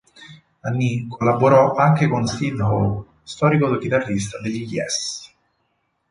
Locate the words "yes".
4.63-5.31